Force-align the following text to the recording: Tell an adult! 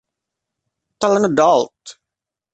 Tell 1.03 1.15
an 1.19 1.25
adult! 1.29 1.95